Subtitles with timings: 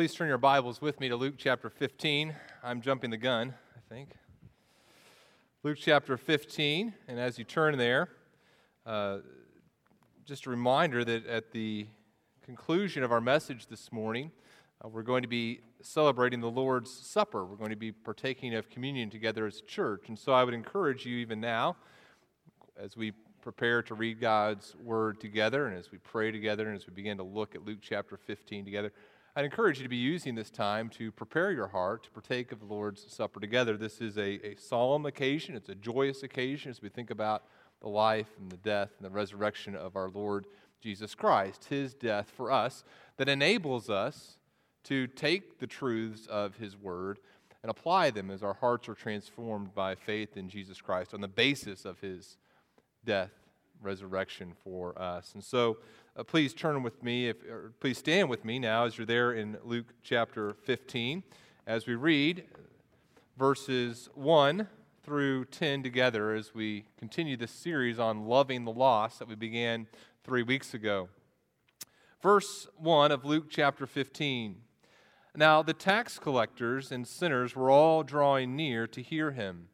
[0.00, 2.34] Please turn your Bibles with me to Luke chapter 15.
[2.64, 4.14] I'm jumping the gun, I think.
[5.62, 8.08] Luke chapter 15, and as you turn there,
[8.86, 9.18] uh,
[10.24, 11.86] just a reminder that at the
[12.42, 14.30] conclusion of our message this morning,
[14.82, 17.44] uh, we're going to be celebrating the Lord's Supper.
[17.44, 20.04] We're going to be partaking of communion together as a church.
[20.08, 21.76] And so I would encourage you, even now,
[22.74, 23.12] as we
[23.42, 27.18] prepare to read God's Word together, and as we pray together, and as we begin
[27.18, 28.94] to look at Luke chapter 15 together,
[29.40, 32.58] I'd encourage you to be using this time to prepare your heart to partake of
[32.58, 33.78] the Lord's Supper together.
[33.78, 37.44] This is a, a solemn occasion, it's a joyous occasion as we think about
[37.80, 40.44] the life and the death and the resurrection of our Lord
[40.82, 42.84] Jesus Christ, his death for us,
[43.16, 44.36] that enables us
[44.84, 47.18] to take the truths of his word
[47.62, 51.28] and apply them as our hearts are transformed by faith in Jesus Christ on the
[51.28, 52.36] basis of his
[53.06, 53.32] death,
[53.80, 55.32] resurrection for us.
[55.32, 55.78] And so,
[56.16, 57.36] uh, please turn with me, if,
[57.78, 61.22] please stand with me now as you're there in Luke chapter 15
[61.66, 62.44] as we read
[63.38, 64.66] verses 1
[65.02, 69.86] through 10 together as we continue this series on loving the lost that we began
[70.24, 71.08] three weeks ago.
[72.22, 74.56] Verse 1 of Luke chapter 15.
[75.36, 79.68] Now the tax collectors and sinners were all drawing near to hear him.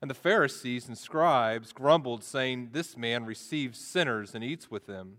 [0.00, 5.18] And the Pharisees and scribes grumbled, saying, This man receives sinners and eats with them.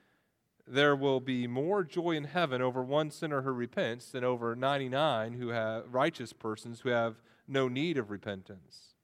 [0.67, 5.33] there will be more joy in heaven over one sinner who repents than over 99
[5.33, 7.15] who have righteous persons who have
[7.47, 8.95] no need of repentance.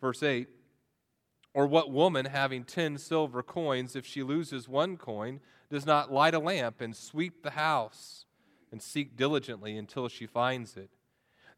[0.00, 0.48] Verse 8
[1.54, 5.40] Or what woman having 10 silver coins, if she loses one coin,
[5.70, 8.24] does not light a lamp and sweep the house
[8.70, 10.90] and seek diligently until she finds it?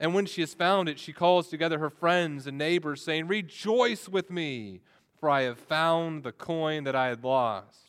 [0.01, 4.09] And when she has found it, she calls together her friends and neighbors, saying, Rejoice
[4.09, 4.81] with me,
[5.19, 7.88] for I have found the coin that I had lost.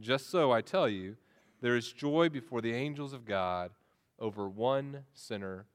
[0.00, 1.16] Just so, I tell you,
[1.60, 3.70] there is joy before the angels of God
[4.18, 5.66] over one sinner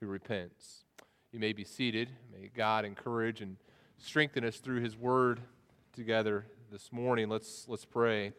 [0.00, 0.84] who repents.
[1.32, 2.10] You may be seated.
[2.32, 3.56] May God encourage and
[3.98, 5.40] strengthen us through his word
[5.92, 7.28] together this morning.
[7.28, 8.32] Let's, let's pray.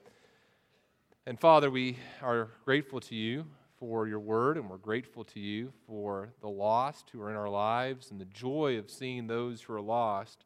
[1.26, 3.46] And Father, we are grateful to you
[3.78, 7.50] for your word, and we're grateful to you for the lost who are in our
[7.50, 10.46] lives and the joy of seeing those who are lost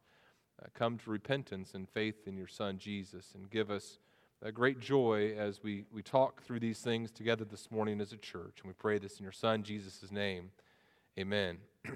[0.62, 3.98] uh, come to repentance and faith in your Son, Jesus, and give us
[4.44, 8.16] a great joy as we, we talk through these things together this morning as a
[8.16, 8.58] church.
[8.62, 10.50] And we pray this in your Son, Jesus' name.
[11.18, 11.58] Amen.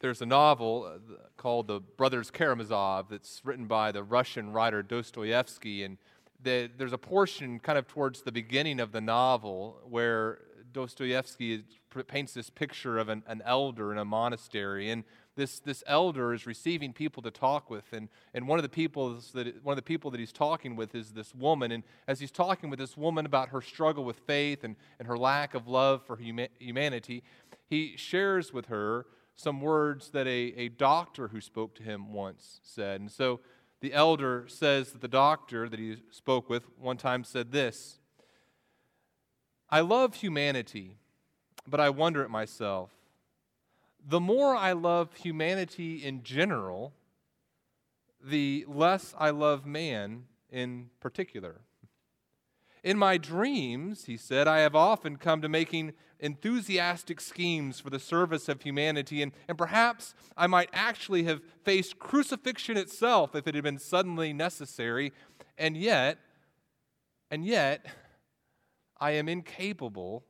[0.00, 0.98] There's a novel uh,
[1.36, 5.84] called The Brothers Karamazov that's written by the Russian writer Dostoevsky.
[5.84, 5.96] And
[6.42, 10.38] the, there's a portion kind of towards the beginning of the novel where
[10.72, 11.64] Dostoevsky
[12.06, 14.90] paints this picture of an, an elder in a monastery.
[14.90, 15.04] And
[15.40, 17.94] this, this elder is receiving people to talk with.
[17.94, 20.94] And, and one, of the people that, one of the people that he's talking with
[20.94, 21.72] is this woman.
[21.72, 25.16] And as he's talking with this woman about her struggle with faith and, and her
[25.16, 27.22] lack of love for huma- humanity,
[27.70, 32.60] he shares with her some words that a, a doctor who spoke to him once
[32.62, 33.00] said.
[33.00, 33.40] And so
[33.80, 37.98] the elder says that the doctor that he spoke with one time said this
[39.70, 40.98] I love humanity,
[41.66, 42.90] but I wonder at myself
[44.06, 46.92] the more I love humanity in general,
[48.22, 51.60] the less I love man in particular.
[52.82, 57.98] In my dreams, he said, I have often come to making enthusiastic schemes for the
[57.98, 63.54] service of humanity, and, and perhaps I might actually have faced crucifixion itself if it
[63.54, 65.12] had been suddenly necessary,
[65.58, 66.18] and yet,
[67.30, 67.86] and yet,
[68.98, 70.24] I am incapable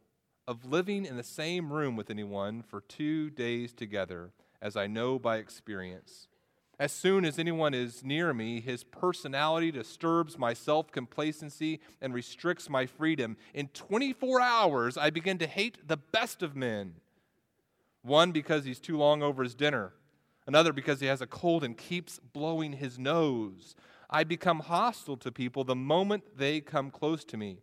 [0.50, 5.16] of living in the same room with anyone for two days together, as I know
[5.16, 6.26] by experience.
[6.76, 12.68] As soon as anyone is near me, his personality disturbs my self complacency and restricts
[12.68, 13.36] my freedom.
[13.54, 16.94] In 24 hours, I begin to hate the best of men.
[18.02, 19.92] One because he's too long over his dinner,
[20.48, 23.76] another because he has a cold and keeps blowing his nose.
[24.10, 27.58] I become hostile to people the moment they come close to me.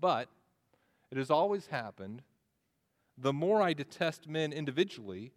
[0.00, 0.28] But
[1.16, 2.20] it has always happened.
[3.16, 5.32] The more I detest men individually,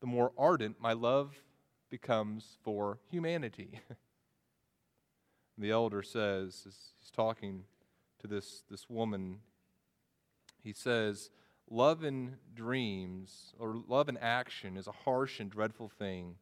[0.00, 1.42] the more ardent my love
[1.90, 3.80] becomes for humanity.
[5.58, 7.64] the elder says, he's talking
[8.20, 9.40] to this, this woman,
[10.62, 11.30] He says,
[11.68, 16.36] Love in dreams, or love in action, is a harsh and dreadful thing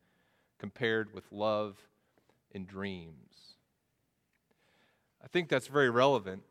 [0.59, 1.79] compared with love
[2.51, 3.55] in dreams.
[5.25, 6.43] I think that's very relevant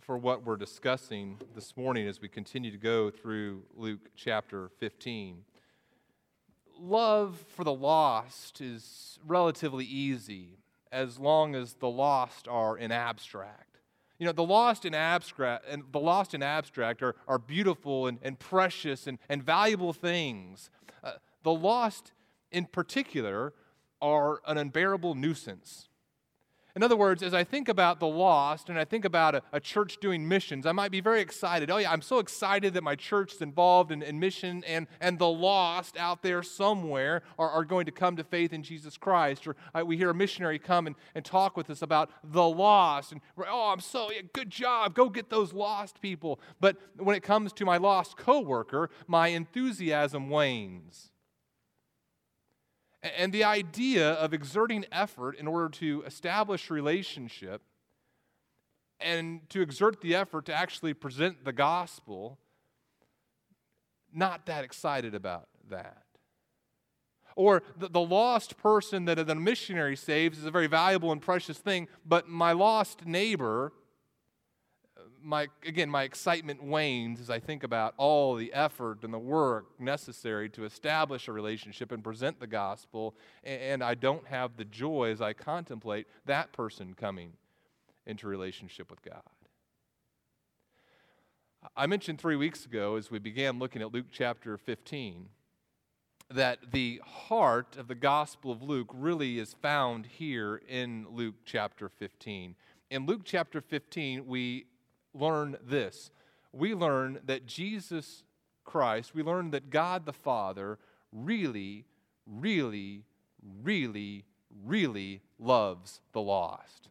[0.00, 5.44] for what we're discussing this morning as we continue to go through Luke chapter 15.
[6.78, 10.58] Love for the lost is relatively easy
[10.90, 13.78] as long as the lost are in abstract.
[14.18, 18.18] You know, the lost in abstract and the lost in abstract are, are beautiful and,
[18.22, 20.70] and precious and, and valuable things.
[21.02, 21.12] Uh,
[21.42, 22.12] the lost
[22.50, 23.52] in particular
[24.00, 25.88] are an unbearable nuisance.
[26.76, 29.60] In other words, as I think about the lost and I think about a, a,
[29.60, 31.70] church doing missions, I might be very excited.
[31.70, 35.16] Oh, yeah, I'm so excited that my church is involved in, in mission and, and
[35.16, 39.46] the lost out there somewhere are, are going to come to faith in Jesus Christ.
[39.46, 43.12] Or uh, we hear a missionary come and, and talk with us about the lost.
[43.12, 44.94] And, oh, I'm so, yeah, good job.
[44.94, 46.40] Go get those lost people.
[46.60, 51.12] But when it comes to my lost coworker, my enthusiasm wanes.
[53.04, 57.60] And the idea of exerting effort in order to establish relationship
[58.98, 62.38] and to exert the effort to actually present the gospel,
[64.12, 66.02] not that excited about that.
[67.36, 71.58] Or the, the lost person that a missionary saves is a very valuable and precious
[71.58, 73.72] thing, but my lost neighbor
[75.24, 79.80] my, again, my excitement wanes as I think about all the effort and the work
[79.80, 85.10] necessary to establish a relationship and present the gospel, and I don't have the joy
[85.10, 87.32] as I contemplate that person coming
[88.06, 89.22] into relationship with God.
[91.74, 95.28] I mentioned three weeks ago as we began looking at Luke chapter 15
[96.30, 101.88] that the heart of the Gospel of Luke really is found here in Luke chapter
[101.88, 102.54] 15.
[102.90, 104.66] In Luke chapter 15, we
[105.14, 106.10] learn this.
[106.52, 108.24] We learn that Jesus
[108.64, 110.78] Christ, we learn that God the Father
[111.12, 111.84] really,
[112.26, 113.04] really,
[113.62, 114.24] really,
[114.64, 116.88] really loves the lost.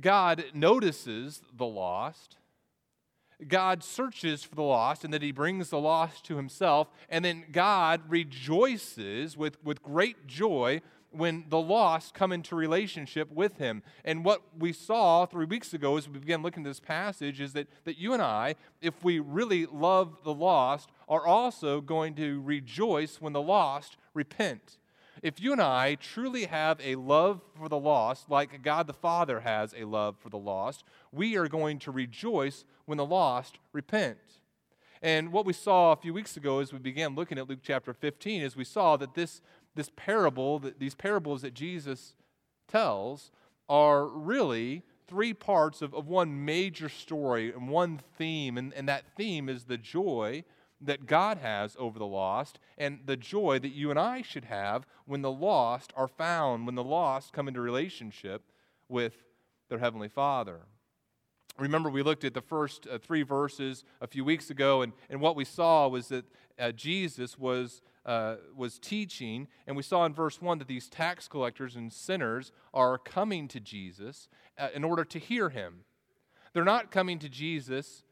[0.00, 2.36] God notices the lost.
[3.46, 6.88] God searches for the lost and that he brings the lost to himself.
[7.08, 10.80] And then God rejoices with, with great joy
[11.16, 13.82] when the lost come into relationship with him.
[14.04, 17.52] And what we saw three weeks ago as we began looking at this passage is
[17.52, 22.40] that, that you and I, if we really love the lost, are also going to
[22.42, 24.78] rejoice when the lost repent.
[25.22, 29.40] If you and I truly have a love for the lost, like God the Father
[29.40, 34.18] has a love for the lost, we are going to rejoice when the lost repent.
[35.04, 37.92] And what we saw a few weeks ago as we began looking at Luke chapter
[37.92, 39.42] 15 is we saw that this
[39.74, 42.14] this parable, these parables that Jesus
[42.68, 43.30] tells,
[43.68, 48.56] are really three parts of, of one major story and one theme.
[48.56, 50.44] And, and that theme is the joy
[50.80, 54.86] that God has over the lost and the joy that you and I should have
[55.06, 58.42] when the lost are found, when the lost come into relationship
[58.88, 59.14] with
[59.68, 60.60] their Heavenly Father.
[61.58, 65.20] Remember, we looked at the first uh, three verses a few weeks ago, and, and
[65.20, 66.24] what we saw was that
[66.58, 71.28] uh, Jesus was uh, was teaching, and we saw in verse 1 that these tax
[71.28, 74.28] collectors and sinners are coming to Jesus
[74.58, 75.84] uh, in order to hear him.
[76.52, 78.04] They're not coming to Jesus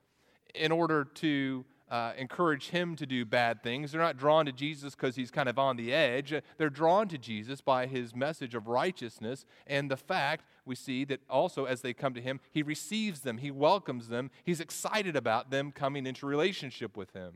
[0.55, 3.93] in order to uh, encourage him to do bad things.
[3.93, 6.35] They're not drawn to Jesus because he's kind of on the edge.
[6.57, 11.21] They're drawn to Jesus by his message of righteousness and the fact we see that
[11.29, 15.51] also as they come to him, he receives them, he welcomes them, he's excited about
[15.51, 17.35] them coming into relationship with him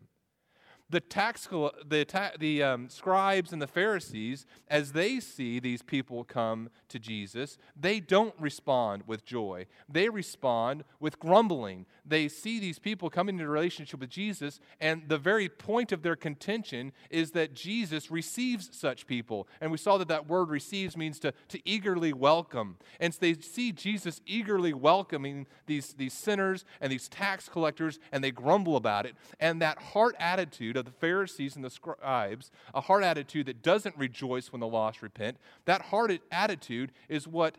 [0.89, 6.71] the tax the, the um, scribes and the pharisees as they see these people come
[6.89, 9.67] to jesus they don't respond with joy.
[9.89, 11.87] They respond with grumbling.
[12.05, 16.17] They see these people coming into relationship with jesus and the very point of their
[16.17, 19.49] contention is that jesus receives such people.
[19.61, 22.77] And we saw that that word receives means to, to eagerly welcome.
[23.01, 28.23] And so they see jesus eagerly welcoming these, these sinners and these tax collectors and
[28.23, 29.15] they grumble about it.
[29.41, 33.63] And that heart attitude attitude of the Pharisees and the scribes, a heart attitude that
[33.63, 37.57] doesn't rejoice when the lost repent, that heart attitude is what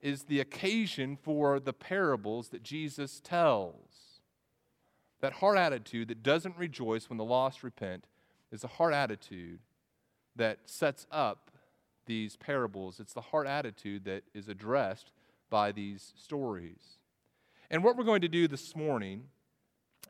[0.00, 4.20] is the occasion for the parables that Jesus tells.
[5.20, 8.06] That heart attitude that doesn't rejoice when the lost repent
[8.52, 9.60] is a heart attitude
[10.36, 11.50] that sets up
[12.06, 13.00] these parables.
[13.00, 15.12] It's the heart attitude that is addressed
[15.48, 16.98] by these stories.
[17.70, 19.24] And what we're going to do this morning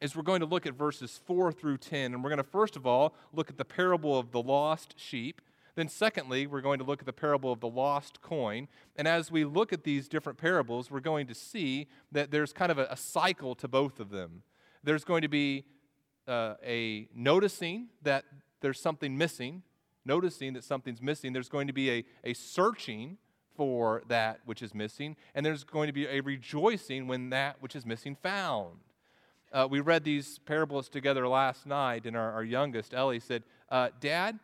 [0.00, 2.14] is we're going to look at verses 4 through 10.
[2.14, 5.40] And we're going to first of all look at the parable of the lost sheep.
[5.76, 8.68] Then, secondly, we're going to look at the parable of the lost coin.
[8.96, 12.70] And as we look at these different parables, we're going to see that there's kind
[12.70, 14.42] of a, a cycle to both of them.
[14.84, 15.64] There's going to be
[16.28, 18.24] uh, a noticing that
[18.60, 19.62] there's something missing,
[20.04, 21.32] noticing that something's missing.
[21.32, 23.18] There's going to be a, a searching
[23.56, 27.76] for that which is missing, and there's going to be a rejoicing when that which
[27.76, 28.78] is missing found.
[29.54, 33.88] Uh, we read these parables together last night, and our, our youngest, Ellie, said, uh,
[34.00, 34.40] Dad,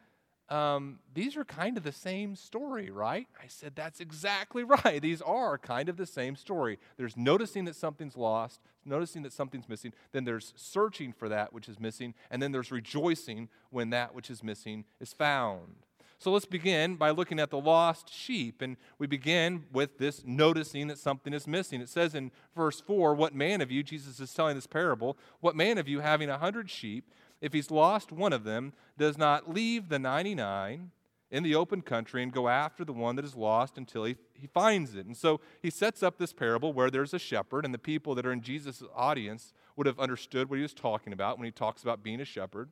[0.49, 3.27] um, these are kind of the same story, right?
[3.43, 5.03] I said, That's exactly right.
[5.03, 6.79] These are kind of the same story.
[6.97, 11.69] There's noticing that something's lost, noticing that something's missing, then there's searching for that which
[11.69, 15.87] is missing, and then there's rejoicing when that which is missing is found.
[16.21, 18.63] So let's begin by looking at the lost sheep.
[18.63, 21.81] And we begin with this noticing that something is missing.
[21.81, 25.57] It says in verse 4 What man of you, Jesus is telling this parable, what
[25.57, 27.11] man of you having a hundred sheep
[27.41, 30.91] if he's lost one of them, does not leave the 99
[31.31, 34.47] in the open country and go after the one that is lost until he, he
[34.47, 35.07] finds it.
[35.07, 38.27] And so he sets up this parable where there's a shepherd, and the people that
[38.27, 41.83] are in Jesus' audience would have understood what he was talking about when he talks
[41.83, 42.71] about being a shepherd.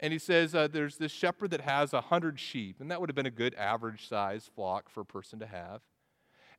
[0.00, 3.08] And he says uh, there's this shepherd that has a hundred sheep, and that would
[3.08, 5.80] have been a good average size flock for a person to have.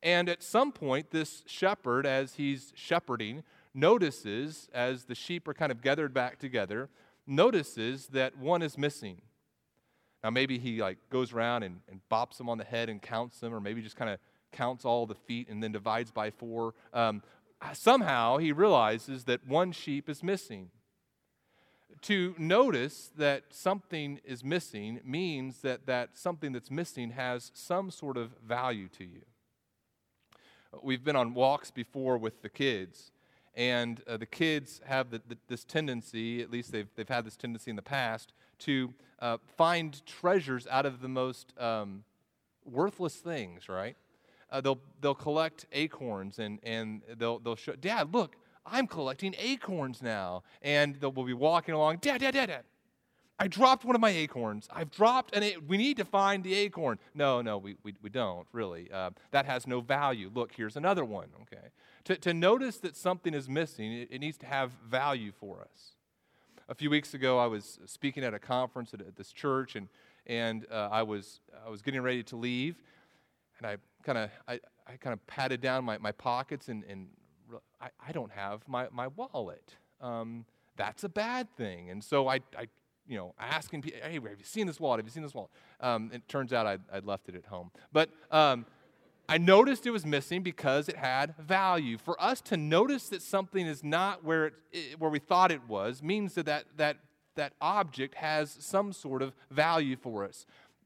[0.02, 5.72] And at some point, this shepherd, as he's shepherding, notices, as the sheep are kind
[5.72, 6.90] of gathered back together,
[7.26, 9.22] notices that one is missing.
[10.24, 13.40] Now, maybe he like goes around and, and bops them on the head and counts
[13.40, 14.20] them, or maybe just kind of
[14.52, 16.74] counts all the feet and then divides by four.
[16.94, 17.22] Um,
[17.74, 20.70] somehow he realizes that one sheep is missing.
[22.06, 28.16] To notice that something is missing means that that something that's missing has some sort
[28.16, 29.24] of value to you.
[30.84, 33.12] We've been on walks before with the kids,
[33.56, 37.38] and uh, the kids have the, the, this tendency, at least they've, they've had this
[37.38, 42.04] tendency in the past, to uh, find treasures out of the most um,
[42.66, 43.98] worthless things, right?
[44.52, 48.36] Uh, they'll, they'll collect acorns and, and they'll, they'll show, Dad, look,
[48.66, 50.44] I'm collecting acorns now.
[50.62, 52.64] And we'll be walking along, Dad, Dad, Dad, Dad.
[53.38, 54.70] I dropped one of my acorns.
[54.72, 57.00] I've dropped, and we need to find the acorn.
[57.14, 58.90] No, no, we, we, we don't, really.
[58.92, 60.32] Uh, that has no value.
[60.34, 61.68] Look, here's another one, okay?
[62.06, 65.96] To, to notice that something is missing, it, it needs to have value for us.
[66.70, 69.90] A few weeks ago, I was speaking at a conference at, at this church, and,
[70.26, 72.78] and uh, I, was, I was getting ready to leave,
[73.58, 77.08] and I kind of I, I kind of patted down my, my pockets, and, and
[77.82, 79.76] I, I don't have my, my wallet.
[80.02, 80.46] Um,
[80.78, 81.90] that's a bad thing.
[81.90, 82.68] And so I, I
[83.08, 85.00] you know, asking people, hey, have you seen this wallet?
[85.00, 85.52] Have you seen this wallet?
[85.80, 87.72] Um, it turns out I'd, I'd, left it at home.
[87.94, 88.66] But um,
[89.30, 91.98] I noticed it was missing because it had value.
[91.98, 96.02] For us to notice that something is not where, it, where we thought it was
[96.02, 96.98] means that, that that
[97.36, 100.46] that object has some sort of value for us.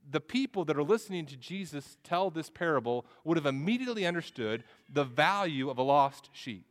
[0.09, 5.03] The people that are listening to Jesus tell this parable would have immediately understood the
[5.03, 6.65] value of a lost sheep.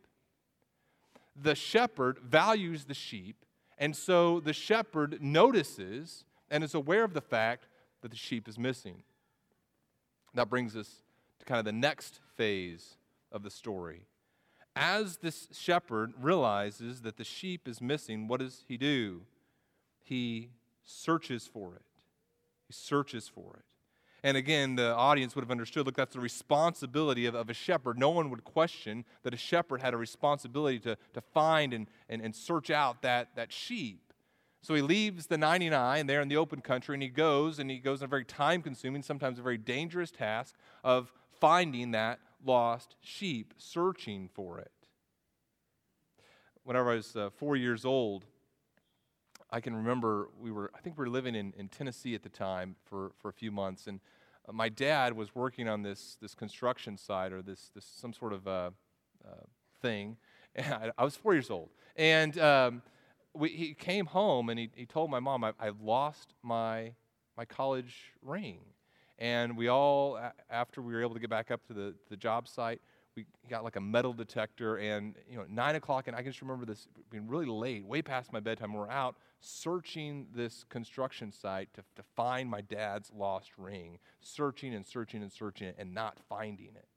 [1.41, 3.45] The shepherd values the sheep
[3.79, 7.67] and so the shepherd notices and is aware of the fact
[8.01, 9.03] that the sheep is missing.
[10.33, 11.01] That brings us
[11.39, 12.97] to kind of the next phase
[13.31, 14.01] of the story.
[14.75, 19.21] As this shepherd realizes that the sheep is missing, what does he do?
[20.03, 20.49] He
[20.83, 21.81] searches for it.
[22.69, 23.65] He searches for it.
[24.23, 27.97] And again, the audience would have understood look, that's the responsibility of, of a shepherd.
[27.97, 32.21] No one would question that a shepherd had a responsibility to, to find and, and,
[32.21, 34.13] and search out that, that sheep.
[34.61, 37.79] So he leaves the 99 there in the open country and he goes, and he
[37.79, 42.95] goes on a very time consuming, sometimes a very dangerous task of finding that lost
[43.01, 44.71] sheep, searching for it.
[46.63, 48.25] Whenever I was uh, four years old,
[49.51, 52.29] I can remember we were, I think we were living in, in Tennessee at the
[52.29, 53.99] time for, for a few months, and
[54.47, 58.33] uh, my dad was working on this, this construction site or this, this some sort
[58.33, 58.71] of uh,
[59.25, 59.45] uh,
[59.81, 60.17] thing.
[60.55, 61.69] And I, I, was four years old.
[61.95, 62.81] And um,
[63.35, 66.93] we, he came home and he, he told my mom, I, I lost my,
[67.37, 68.57] my college ring.
[69.19, 72.47] And we all, after we were able to get back up to the, the job
[72.47, 72.81] site,
[73.43, 76.41] we got like a metal detector and you know nine o'clock and i can just
[76.41, 81.73] remember this being really late way past my bedtime we're out searching this construction site
[81.73, 86.17] to, to find my dad's lost ring searching and searching and searching it and not
[86.27, 86.87] finding it.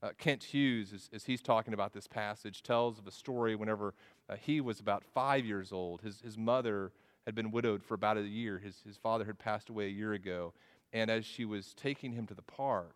[0.00, 3.94] Uh, kent hughes as, as, he's talking about this passage tells of a story whenever
[4.28, 6.00] uh, he was about five years old.
[6.02, 6.92] His, his mother
[7.26, 8.58] had been widowed for about a year.
[8.58, 10.54] His, his father had passed away a year ago.
[10.92, 12.94] And as she was taking him to the park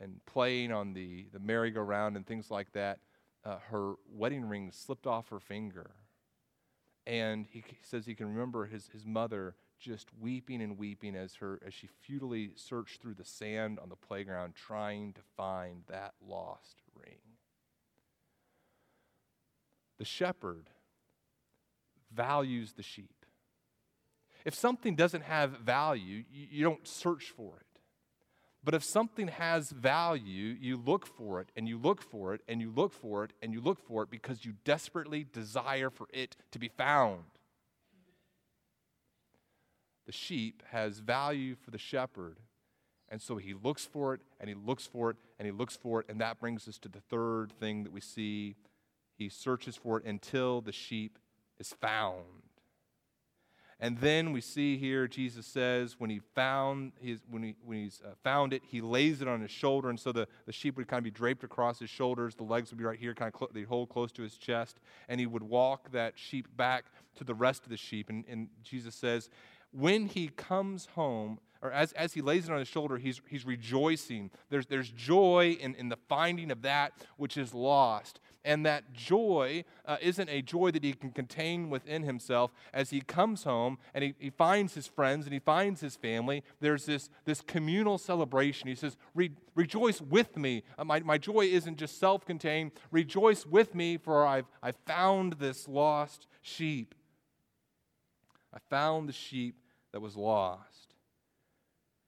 [0.00, 2.98] and playing on the, the merry-go-round and things like that,
[3.44, 5.90] uh, her wedding ring slipped off her finger.
[7.06, 11.60] And he says he can remember his, his mother just weeping and weeping as, her,
[11.64, 16.80] as she futilely searched through the sand on the playground trying to find that lost
[16.94, 17.18] ring.
[19.98, 20.70] The shepherd
[22.12, 23.24] values the sheep.
[24.44, 27.65] If something doesn't have value, you, you don't search for it.
[28.66, 32.60] But if something has value, you look for it and you look for it and
[32.60, 36.34] you look for it and you look for it because you desperately desire for it
[36.50, 37.22] to be found.
[40.04, 42.38] The sheep has value for the shepherd,
[43.08, 46.00] and so he looks for it and he looks for it and he looks for
[46.00, 48.56] it, and that brings us to the third thing that we see.
[49.16, 51.20] He searches for it until the sheep
[51.60, 52.35] is found.
[53.78, 58.00] And then we see here Jesus says when he found his when he when he's
[58.04, 60.88] uh, found it, he lays it on his shoulder, and so the, the sheep would
[60.88, 62.34] kind of be draped across his shoulders.
[62.34, 64.78] The legs would be right here, kind of cl- they hold close to his chest,
[65.08, 68.08] and he would walk that sheep back to the rest of the sheep.
[68.08, 69.28] And, and Jesus says,
[69.72, 73.44] when he comes home, or as, as he lays it on his shoulder, he's, he's
[73.44, 74.30] rejoicing.
[74.50, 78.20] There's, there's joy in, in the finding of that which is lost.
[78.44, 82.52] And that joy uh, isn't a joy that he can contain within himself.
[82.72, 86.44] As he comes home and he, he finds his friends and he finds his family,
[86.60, 88.68] there's this, this communal celebration.
[88.68, 90.62] He says, Re- Rejoice with me.
[90.78, 92.70] Uh, my, my joy isn't just self contained.
[92.92, 96.94] Rejoice with me, for I've, I've found this lost sheep.
[98.54, 99.56] I found the sheep
[99.92, 100.75] that was lost.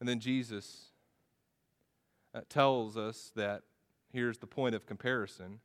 [0.01, 0.93] And then Jesus
[2.35, 3.63] uh, tells us that
[4.13, 5.61] here's the point of comparison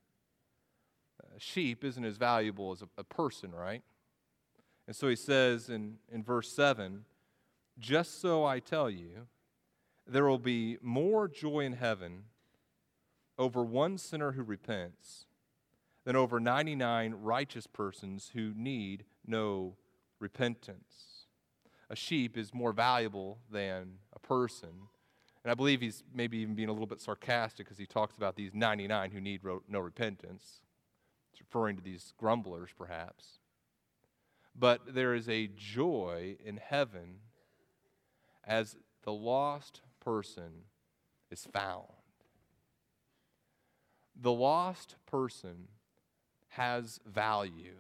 [1.35, 3.81] a sheep isn't as valuable as a, a person, right?
[4.87, 7.05] And so he says in, in verse 7
[7.79, 9.27] Just so I tell you,
[10.05, 12.25] there will be more joy in heaven
[13.37, 15.25] over one sinner who repents
[16.05, 19.75] than over 99 righteous persons who need no
[20.19, 21.27] repentance.
[21.89, 24.69] A sheep is more valuable than person.
[25.43, 28.35] And I believe he's maybe even being a little bit sarcastic because he talks about
[28.35, 30.61] these 99 who need no repentance
[31.31, 33.39] It's referring to these grumblers, perhaps.
[34.55, 37.19] But there is a joy in heaven
[38.45, 40.65] as the lost person
[41.31, 41.87] is found.
[44.21, 45.67] The lost person
[46.49, 47.75] has value.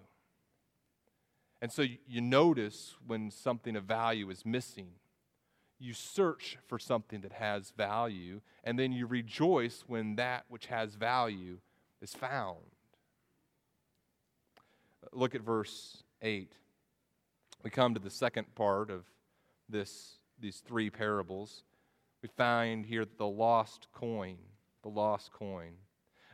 [1.61, 4.87] And so you notice when something of value is missing.
[5.83, 10.95] You search for something that has value, and then you rejoice when that which has
[10.95, 11.57] value
[12.01, 12.59] is found.
[15.11, 16.53] Look at verse 8.
[17.63, 19.03] We come to the second part of
[19.67, 21.63] this, these three parables.
[22.21, 24.37] We find here the lost coin,
[24.83, 25.73] the lost coin.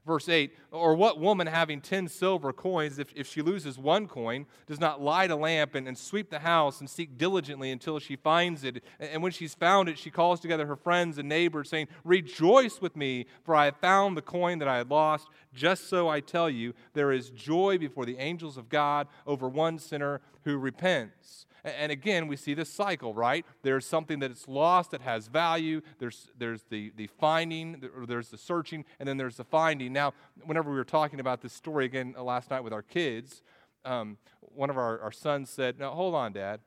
[0.09, 4.47] Verse 8, or what woman having 10 silver coins, if, if she loses one coin,
[4.65, 8.15] does not light a lamp and, and sweep the house and seek diligently until she
[8.15, 8.83] finds it?
[8.99, 12.95] And when she's found it, she calls together her friends and neighbors, saying, Rejoice with
[12.95, 15.27] me, for I have found the coin that I had lost.
[15.59, 19.77] Just so I tell you, there is joy before the angels of God over one
[19.77, 21.45] sinner who repents.
[21.65, 23.45] And again, we see this cycle, right?
[23.61, 25.81] There's something that is lost that has value.
[25.99, 29.91] There's, there's the, the finding, there's the searching, and then there's the finding.
[29.91, 30.13] Now,
[30.45, 33.43] whenever we were talking about this story again uh, last night with our kids,
[33.83, 36.61] um, one of our, our sons said, Now, hold on, Dad.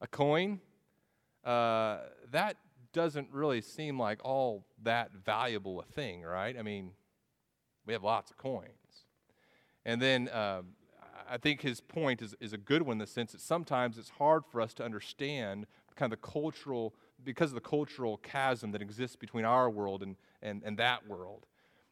[0.00, 0.60] A coin?
[1.44, 2.56] Uh, that
[2.92, 6.56] doesn't really seem like all that valuable a thing, right?
[6.56, 6.92] I mean,
[7.86, 8.68] we have lots of coins.
[9.84, 10.62] And then uh,
[11.28, 14.10] I think his point is, is a good one in the sense that sometimes it's
[14.10, 15.66] hard for us to understand
[15.96, 20.16] kind of the cultural, because of the cultural chasm that exists between our world and,
[20.42, 21.46] and, and that world.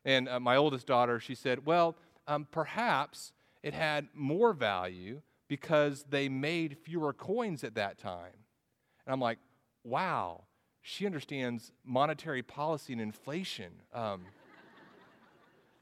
[0.04, 6.04] And uh, my oldest daughter, she said, well, um, perhaps it had more value because
[6.08, 8.32] they made fewer coins at that time.
[9.06, 9.38] And I'm like,
[9.84, 10.44] wow,
[10.80, 13.72] she understands monetary policy and inflation.
[13.94, 14.22] Um,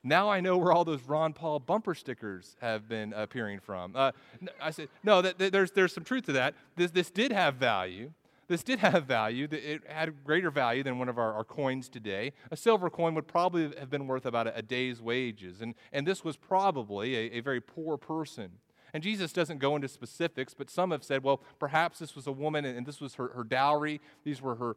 [0.02, 3.94] now I know where all those Ron Paul bumper stickers have been appearing from.
[3.94, 4.12] Uh,
[4.60, 6.54] I said, no, that, that, there's, there's some truth to that.
[6.76, 8.12] This, this did have value.
[8.48, 9.46] This did have value.
[9.50, 12.32] It had greater value than one of our, our coins today.
[12.50, 15.60] A silver coin would probably have been worth about a, a day's wages.
[15.60, 18.50] And, and this was probably a, a very poor person.
[18.92, 22.32] And Jesus doesn't go into specifics, but some have said, well, perhaps this was a
[22.32, 24.00] woman and, this was her, her dowry.
[24.24, 24.76] These were her,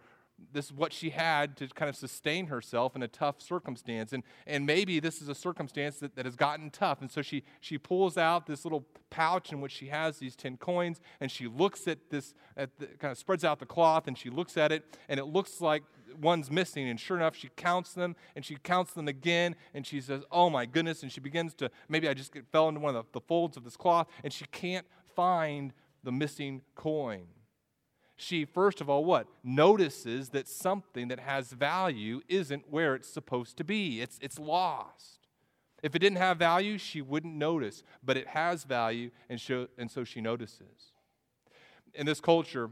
[0.52, 4.14] this is what she had to kind of sustain herself in a tough circumstance.
[4.14, 7.02] And, and maybe this is a circumstance that, that has gotten tough.
[7.02, 10.58] And so she, she pulls out this little pouch in which she has these 10
[10.58, 14.18] coins and she looks at this, at the, kind of spreads out the cloth and
[14.18, 15.84] she looks at it and it looks like
[16.20, 16.90] one's missing.
[16.90, 20.50] And sure enough, she counts them and she counts them again and she says, Oh
[20.50, 21.04] my goodness.
[21.04, 23.64] And she begins to, maybe I just fell into one of the, the folds of
[23.64, 27.28] this cloth and she can't find the missing coin
[28.16, 29.28] she, first of all, what?
[29.44, 35.28] Notices that something that has value isn't where it's supposed to be, it's, it's lost.
[35.82, 39.92] If it didn't have value, she wouldn't notice, but it has value, and, show, and
[39.92, 40.94] so she notices.
[41.94, 42.70] In this culture,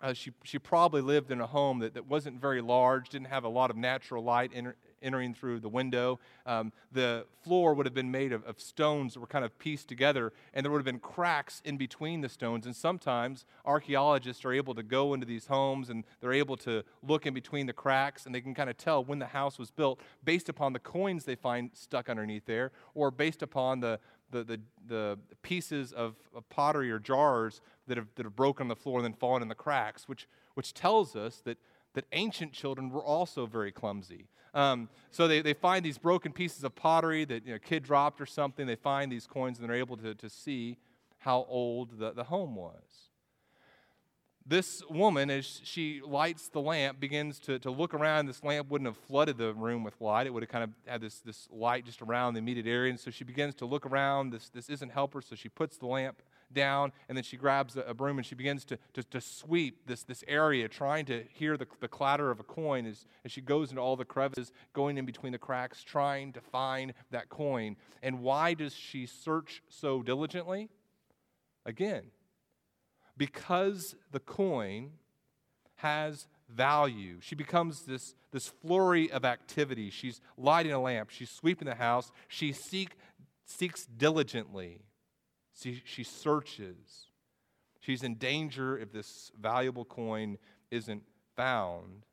[0.00, 3.44] uh, she, she probably lived in a home that, that wasn't very large, didn't have
[3.44, 6.20] a lot of natural light enter, entering through the window.
[6.46, 9.88] Um, the floor would have been made of, of stones that were kind of pieced
[9.88, 12.66] together, and there would have been cracks in between the stones.
[12.66, 17.26] And sometimes archaeologists are able to go into these homes and they're able to look
[17.26, 20.00] in between the cracks, and they can kind of tell when the house was built
[20.24, 23.98] based upon the coins they find stuck underneath there, or based upon the,
[24.30, 28.68] the, the, the pieces of, of, pottery or jars that have, that have broken on
[28.68, 31.58] the floor and then fallen in the cracks, which, which tells us that,
[31.94, 34.26] that ancient children were also very clumsy.
[34.54, 37.82] Um, so they, they find these broken pieces of pottery that you know, a kid
[37.82, 38.66] dropped or something.
[38.66, 40.78] They find these coins and they're able to, to see
[41.18, 43.10] how old the, the home was
[44.46, 48.26] this woman, as she lights the lamp, begins to, to look around.
[48.26, 50.26] This lamp wouldn't have flooded the room with light.
[50.26, 52.90] It would have kind of had this, this light just around the immediate area.
[52.90, 54.30] And so she begins to look around.
[54.30, 56.22] This, this isn't help her, so she puts the lamp
[56.54, 60.02] down and then she grabs a, broom and she begins to, to, to, sweep this,
[60.02, 63.70] this area, trying to hear the, the clatter of a coin as, as she goes
[63.70, 67.76] into all the crevices, going in between the cracks, trying to find that coin.
[68.02, 70.68] And why does she search so diligently?
[71.64, 72.04] Again,
[73.16, 74.92] because the coin
[75.76, 77.18] has value.
[77.20, 79.90] She becomes this, this flurry of activity.
[79.90, 82.96] She's lighting a lamp, she's sweeping the house, she seek,
[83.44, 84.80] seeks diligently,
[85.58, 87.08] she, she searches.
[87.80, 90.38] She's in danger if this valuable coin
[90.70, 91.02] isn't
[91.36, 92.04] found.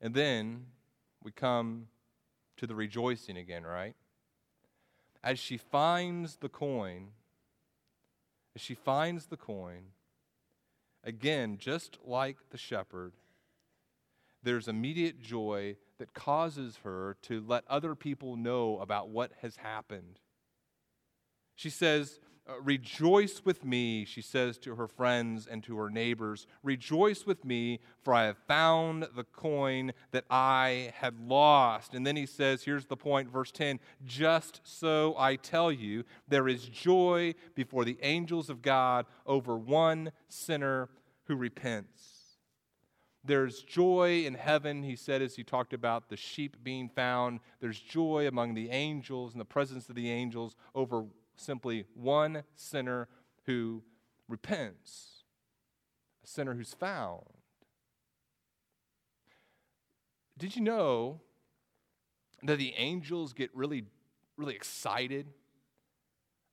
[0.00, 0.66] And then
[1.22, 1.88] we come
[2.56, 3.94] to the rejoicing again, right?
[5.24, 7.08] As she finds the coin,
[8.54, 9.84] as she finds the coin,
[11.04, 13.12] again, just like the shepherd,
[14.42, 20.18] there's immediate joy that causes her to let other people know about what has happened.
[21.54, 26.48] She says, uh, rejoice with me, she says to her friends and to her neighbors.
[26.64, 31.94] Rejoice with me, for I have found the coin that I had lost.
[31.94, 36.48] And then he says, here's the point, verse 10 Just so I tell you, there
[36.48, 40.88] is joy before the angels of God over one sinner
[41.26, 42.22] who repents.
[43.24, 47.38] There's joy in heaven, he said, as he talked about the sheep being found.
[47.60, 51.04] There's joy among the angels in the presence of the angels over
[51.36, 53.08] simply one sinner
[53.46, 53.82] who
[54.28, 55.24] repents,
[56.24, 57.22] a sinner who's found.
[60.38, 61.20] Did you know
[62.42, 63.84] that the angels get really,
[64.36, 65.26] really excited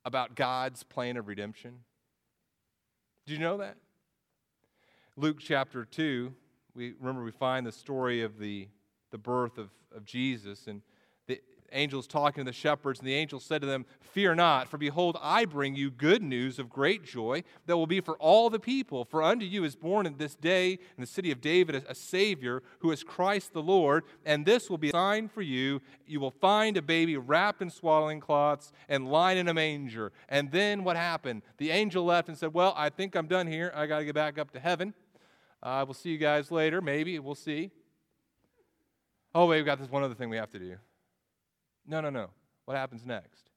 [0.05, 1.79] about God's plan of redemption?
[3.25, 3.77] Did you know that?
[5.15, 6.33] Luke chapter 2,
[6.75, 8.67] we remember we find the story of the,
[9.11, 10.81] the birth of, of Jesus, and
[11.71, 15.17] angels talking to the shepherds, and the angel said to them, Fear not, for behold,
[15.21, 19.05] I bring you good news of great joy that will be for all the people.
[19.05, 22.63] For unto you is born in this day in the city of David a, Savior
[22.79, 25.82] who is Christ the Lord, and this will be a sign for you.
[26.08, 30.12] You will find a baby wrapped in swaddling cloths and lying in a manger.
[30.27, 31.43] And then what happened?
[31.58, 33.71] The angel left and said, Well, I think I'm done here.
[33.75, 34.93] I got to get back up to heaven.
[35.62, 36.82] I uh, will see you guys later.
[36.82, 37.19] Maybe.
[37.19, 37.71] We'll see.
[39.36, 40.77] Oh, wait, we've got this one other thing we have to do.
[41.89, 42.30] No, no, no.
[42.65, 43.49] What happens next?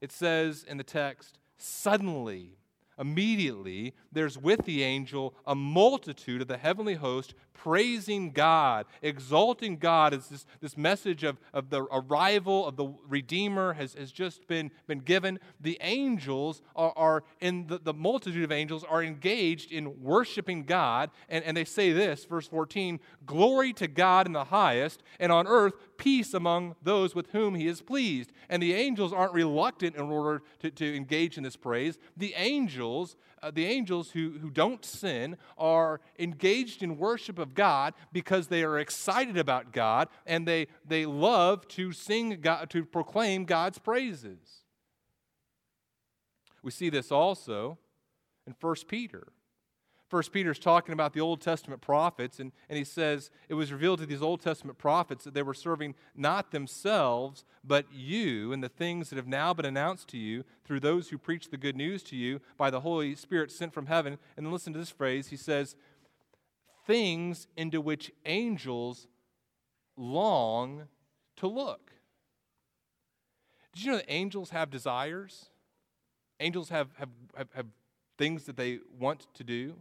[0.00, 2.58] It says in the text, suddenly
[2.98, 10.14] Immediately, there's with the angel a multitude of the heavenly host praising God, exalting God
[10.14, 14.70] as this, this message of, of the arrival of the Redeemer has, has just been,
[14.86, 15.38] been given.
[15.60, 21.10] The angels are, are in the, the multitude of angels are engaged in worshiping God.
[21.28, 25.46] And, and they say this, verse 14 Glory to God in the highest, and on
[25.46, 28.32] earth peace among those with whom he is pleased.
[28.48, 31.98] And the angels aren't reluctant in order to, to engage in this praise.
[32.16, 37.94] The angels, uh, the angels who, who don't sin, are engaged in worship of God
[38.12, 43.44] because they are excited about God and they, they love to sing God, to proclaim
[43.44, 44.64] God's praises.
[46.62, 47.78] We see this also
[48.46, 49.28] in 1 Peter.
[50.08, 53.72] First Peter is talking about the Old Testament prophets, and, and he says it was
[53.72, 58.62] revealed to these Old Testament prophets that they were serving not themselves, but you, and
[58.62, 61.76] the things that have now been announced to you through those who preach the good
[61.76, 64.16] news to you by the Holy Spirit sent from heaven.
[64.36, 65.74] And then listen to this phrase he says,
[66.86, 69.08] things into which angels
[69.96, 70.84] long
[71.36, 71.90] to look.
[73.72, 75.46] Did you know that angels have desires?
[76.38, 77.66] Angels have, have, have, have
[78.16, 79.74] things that they want to do.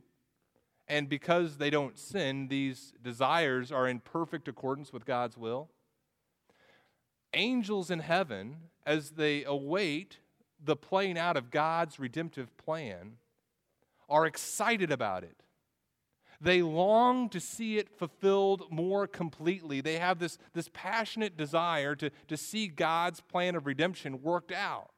[0.88, 5.70] And because they don't sin, these desires are in perfect accordance with God's will.
[7.36, 10.20] angels in heaven, as they await
[10.64, 13.18] the playing out of God's redemptive plan,
[14.10, 15.44] are excited about it.
[16.42, 19.82] They long to see it fulfilled more completely.
[19.82, 24.92] They have this, this passionate desire to, to see God's plan of redemption worked out.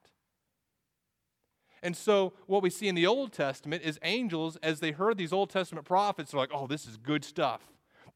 [1.83, 5.31] And so, what we see in the Old Testament is angels, as they heard these
[5.31, 7.61] Old Testament prophets, are like, oh, this is good stuff.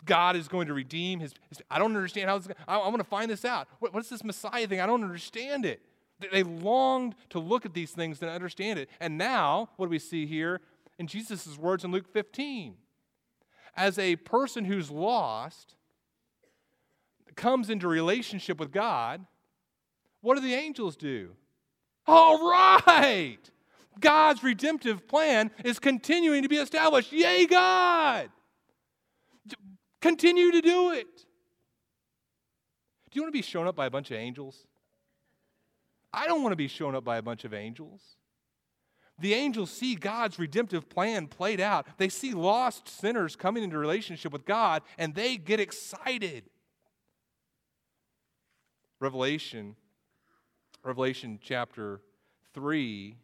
[0.06, 1.34] God is going to redeem his.
[1.50, 2.48] his I don't understand how this.
[2.68, 3.68] I, I want to find this out.
[3.80, 4.82] What, what's this Messiah thing?
[4.82, 5.82] I don't understand it.
[6.20, 8.90] They, they longed to look at these things and understand it.
[9.00, 10.62] And now, what do we see here
[10.98, 12.76] in Jesus' words in Luke 15?
[13.76, 15.76] As a person who's lost
[17.36, 19.26] comes into relationship with God,
[20.22, 21.36] what do the angels do?
[22.08, 23.40] All right.
[24.00, 27.12] God's redemptive plan is continuing to be established.
[27.12, 28.30] Yay, God!
[30.02, 31.26] Continue to do it.
[33.12, 34.66] Do you want to be shown up by a bunch of angels?
[36.14, 38.02] I don't want to be shown up by a bunch of angels.
[39.20, 41.86] The angels see God's redemptive plan played out.
[41.98, 46.46] They see lost sinners coming into relationship with God, and they get excited.
[49.00, 49.76] Revelation
[50.84, 52.02] Revelation chapter
[52.54, 53.16] 3,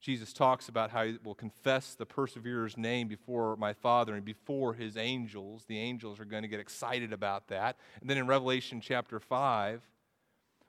[0.00, 4.74] Jesus talks about how he will confess the perseverer's name before my Father and before
[4.74, 5.64] his angels.
[5.66, 7.76] The angels are going to get excited about that.
[8.00, 9.82] And then in Revelation chapter 5,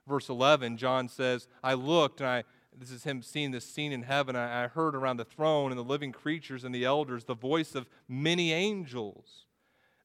[0.08, 2.44] verse 11, John says, I looked and I
[2.76, 4.36] this is him seeing this scene in heaven.
[4.36, 7.74] I, I heard around the throne and the living creatures and the elders the voice
[7.74, 9.46] of many angels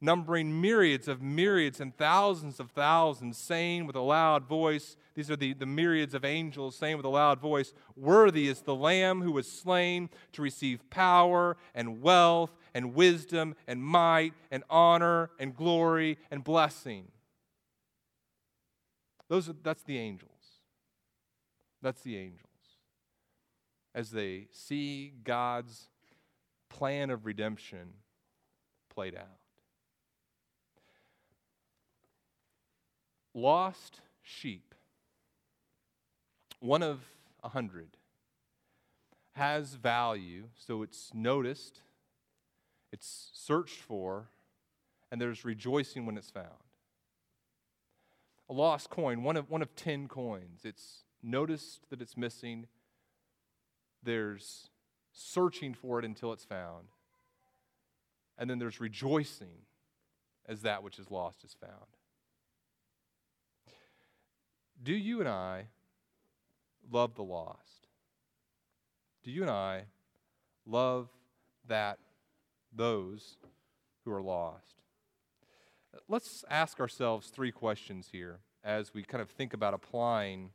[0.03, 5.35] numbering myriads of myriads and thousands of thousands, saying with a loud voice, These are
[5.35, 9.31] the, the myriads of angels saying with a loud voice, Worthy is the Lamb who
[9.31, 16.17] was slain to receive power and wealth and wisdom and might and honor and glory
[16.29, 17.07] and blessing.
[19.29, 20.29] Those are, that's the angels.
[21.81, 22.39] That's the angels.
[23.95, 25.87] As they see God's
[26.69, 27.93] plan of redemption
[28.89, 29.42] played out.
[33.33, 34.75] Lost sheep,
[36.59, 37.01] one of
[37.43, 37.97] a hundred,
[39.33, 41.81] has value, so it's noticed,
[42.91, 44.27] it's searched for,
[45.11, 46.47] and there's rejoicing when it's found.
[48.49, 52.67] A lost coin, one of, one of ten coins, it's noticed that it's missing,
[54.03, 54.69] there's
[55.11, 56.87] searching for it until it's found,
[58.37, 59.65] and then there's rejoicing
[60.47, 61.87] as that which is lost is found.
[64.83, 65.67] Do you and I
[66.91, 67.87] love the lost?
[69.23, 69.85] Do you and I
[70.65, 71.07] love
[71.69, 71.99] that
[72.75, 73.37] those
[74.03, 74.81] who are lost?
[76.09, 80.49] Let's ask ourselves three questions here as we kind of think about applying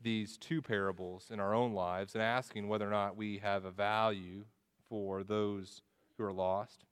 [0.00, 3.70] these two parables in our own lives and asking whether or not we have a
[3.70, 4.44] value
[4.88, 5.82] for those
[6.16, 6.84] who are lost.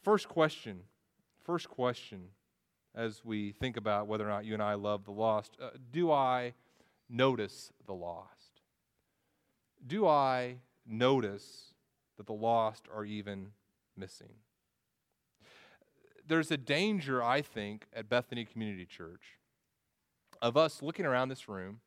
[0.00, 0.82] First question,
[1.44, 2.28] first question
[2.94, 5.56] as we think about whether or not you and I love the lost.
[5.60, 6.54] Uh, do I
[7.08, 8.62] notice the lost?
[9.86, 11.74] Do I notice
[12.16, 13.52] that the lost are even
[13.96, 14.34] missing?
[16.26, 19.38] There's a danger, I think, at Bethany Community Church
[20.42, 21.80] of us looking around this room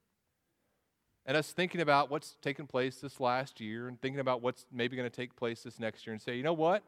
[1.25, 4.95] and us thinking about what's taken place this last year and thinking about what's maybe
[4.95, 6.83] going to take place this next year and say, you know what?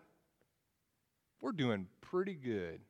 [1.42, 2.82] We're doing pretty good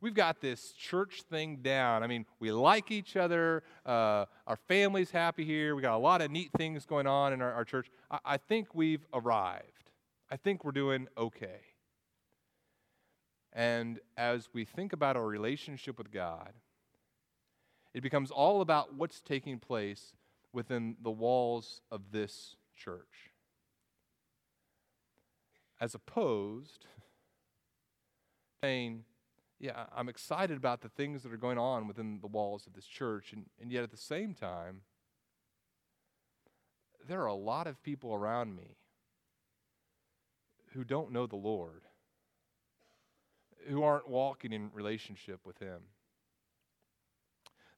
[0.00, 2.02] we've got this church thing down.
[2.02, 3.62] I mean, we like each other.
[3.84, 5.74] Uh, our family's happy here.
[5.74, 7.90] We got a lot of neat things going on in our, our church.
[8.10, 9.90] I, I think we've arrived.
[10.30, 11.60] I think we're doing okay.
[13.52, 16.52] And as we think about our relationship with God,
[17.94, 20.12] it becomes all about what's taking place
[20.52, 23.32] within the walls of this church.
[25.80, 26.86] As opposed
[28.62, 29.04] saying,
[29.60, 32.86] yeah, I'm excited about the things that are going on within the walls of this
[32.86, 33.32] church.
[33.32, 34.82] And, and yet at the same time,
[37.08, 38.76] there are a lot of people around me
[40.74, 41.82] who don't know the Lord,
[43.66, 45.80] who aren't walking in relationship with Him.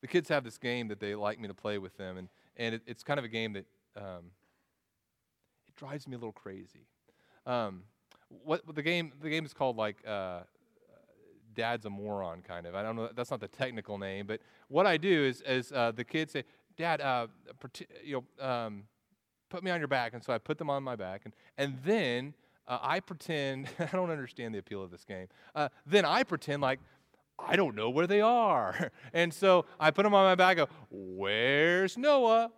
[0.02, 2.74] The kids have this game that they like me to play with them, and, and
[2.74, 3.66] it, it's kind of a game that
[3.96, 4.32] um,
[5.68, 6.86] it drives me a little crazy.
[7.46, 7.84] Um,
[8.44, 10.40] what the game the game is called like uh,
[11.54, 12.74] dad's a moron, kind of.
[12.74, 15.92] I don't know, that's not the technical name, but what I do is, is uh,
[15.92, 16.44] the kids say,
[16.76, 17.26] Dad, uh,
[18.04, 18.84] you know, um,
[19.50, 20.14] put me on your back.
[20.14, 21.22] And so I put them on my back.
[21.24, 22.34] And, and then
[22.66, 25.26] uh, I pretend, I don't understand the appeal of this game.
[25.54, 26.80] Uh, then I pretend like
[27.38, 28.90] I don't know where they are.
[29.12, 30.58] And so I put them on my back.
[30.58, 32.50] I go, Where's Noah?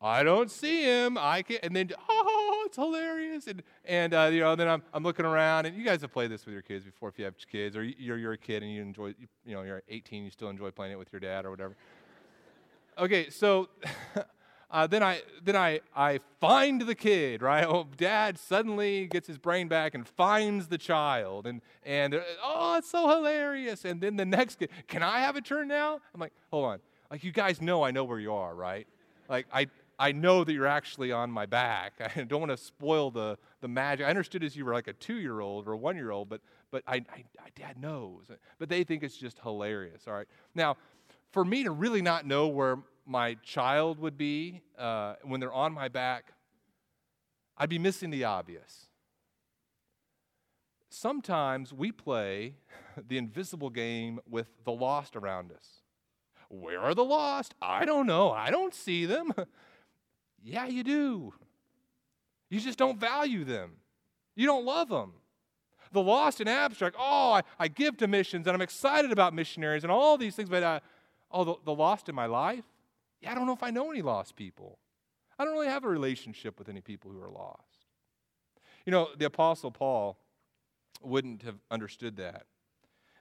[0.00, 1.16] I don't see him.
[1.16, 1.64] I can't.
[1.64, 2.41] and then oh,
[2.72, 3.46] it's hilarious.
[3.46, 6.30] And and uh, you know, then I'm I'm looking around, and you guys have played
[6.30, 8.72] this with your kids before, if you have kids, or you're you're a kid and
[8.72, 11.44] you enjoy, you, you know, you're 18, you still enjoy playing it with your dad
[11.44, 11.76] or whatever.
[12.98, 13.68] Okay, so.
[14.74, 17.66] Uh, then I then I I find the kid, right?
[17.68, 22.88] Oh, dad suddenly gets his brain back and finds the child, and and oh, it's
[22.88, 23.84] so hilarious.
[23.84, 26.00] And then the next kid, can I have a turn now?
[26.14, 26.78] I'm like, hold on,
[27.10, 28.86] like you guys know I know where you are, right?
[29.28, 29.66] Like I
[30.02, 31.92] I know that you're actually on my back.
[32.16, 34.04] I don't want to spoil the the magic.
[34.04, 36.28] I understood as you were like a two year old or a one year old,
[36.28, 36.40] but
[36.72, 38.24] but I, I, I dad knows.
[38.58, 40.02] But they think it's just hilarious.
[40.08, 40.76] All right, now
[41.30, 45.72] for me to really not know where my child would be uh, when they're on
[45.72, 46.32] my back,
[47.56, 48.88] I'd be missing the obvious.
[50.90, 52.56] Sometimes we play
[53.08, 55.82] the invisible game with the lost around us.
[56.48, 57.54] Where are the lost?
[57.62, 58.32] I don't know.
[58.32, 59.32] I don't see them.
[60.42, 61.32] yeah, you do.
[62.50, 63.72] You just don't value them.
[64.34, 65.12] You don't love them.
[65.92, 69.82] The lost in abstract, oh, I, I give to missions and I'm excited about missionaries
[69.82, 70.80] and all these things, but uh,
[71.30, 72.64] oh, the, the lost in my life,
[73.20, 74.78] yeah, I don't know if I know any lost people.
[75.38, 77.86] I don't really have a relationship with any people who are lost.
[78.86, 80.16] You know, the Apostle Paul
[81.02, 82.46] wouldn't have understood that.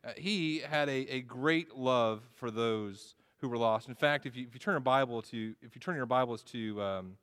[0.03, 3.89] Uh, he had a, a great love for those who were lost.
[3.89, 6.43] In fact, if you, if you turn a Bible to, if you turn your Bibles
[6.43, 7.17] to um,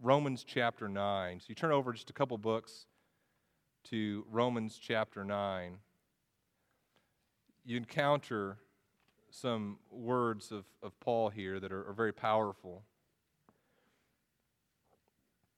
[0.00, 2.86] Romans chapter 9, so you turn over just a couple books
[3.90, 5.78] to Romans chapter 9,
[7.64, 8.58] you encounter
[9.28, 12.84] some words of, of Paul here that are, are very powerful.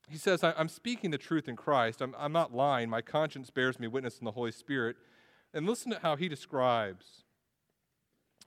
[0.08, 2.00] He says, I'm speaking the truth in Christ.
[2.00, 2.88] I'm, I'm not lying.
[2.88, 4.96] My conscience bears me witness in the Holy Spirit.
[5.52, 7.24] And listen to how he describes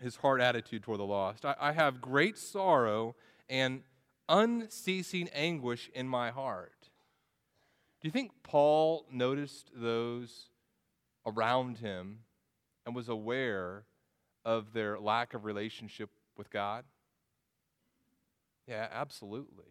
[0.02, 1.46] his heart attitude toward the lost.
[1.46, 3.16] I, I have great sorrow
[3.50, 3.82] and
[4.28, 6.90] unceasing anguish in my heart.
[8.02, 10.50] Do you think Paul noticed those
[11.26, 12.20] around him
[12.86, 13.86] and was aware
[14.44, 16.84] of their lack of relationship with God?
[18.68, 19.66] Yeah, absolutely.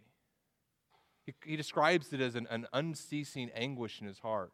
[1.26, 4.52] He, he describes it as an, an unceasing anguish in his heart.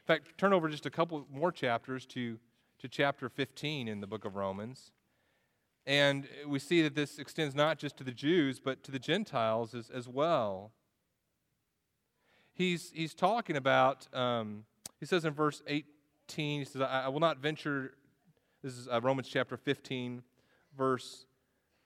[0.00, 2.38] In fact, turn over just a couple more chapters to,
[2.78, 4.92] to chapter 15 in the book of Romans.
[5.86, 9.74] And we see that this extends not just to the Jews, but to the Gentiles
[9.74, 10.72] as, as well.
[12.54, 14.64] He's, he's talking about, um,
[15.00, 17.94] he says in verse 18, he says, I, I will not venture
[18.62, 20.22] this is uh, Romans chapter 15,
[20.78, 21.26] verse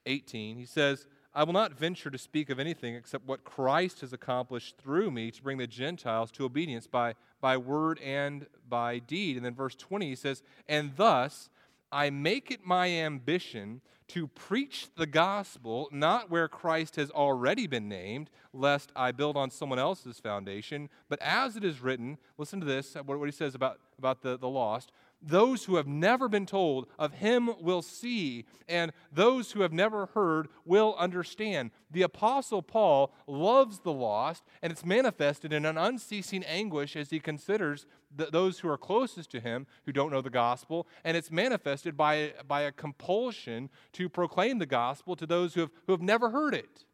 [0.04, 0.56] 18.
[0.56, 4.76] He says, I will not venture to speak of anything except what Christ has accomplished
[4.76, 9.37] through me to bring the Gentiles to obedience by, by word and by deed.
[9.37, 11.48] And then verse 20, he says, And thus
[11.92, 17.88] I make it my ambition to preach the gospel not where Christ has already been
[17.88, 22.66] named, lest I build on someone else's foundation, but as it is written, listen to
[22.66, 26.87] this, what, he says about, about the, the lost those who have never been told
[26.98, 31.70] of him will see, and those who have never heard will understand.
[31.90, 37.20] The Apostle Paul loves the lost, and it's manifested in an unceasing anguish as he
[37.20, 41.31] considers th- those who are closest to him who don't know the gospel, and it's
[41.31, 46.02] manifested by, by a compulsion to proclaim the gospel to those who have, who have
[46.02, 46.86] never heard it.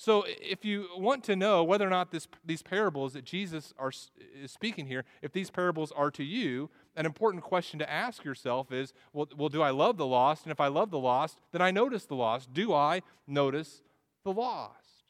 [0.00, 3.92] So, if you want to know whether or not this, these parables that Jesus are,
[4.34, 8.72] is speaking here, if these parables are to you, an important question to ask yourself
[8.72, 10.44] is well, well, do I love the lost?
[10.46, 12.54] And if I love the lost, then I notice the lost.
[12.54, 13.82] Do I notice
[14.24, 15.04] the lost?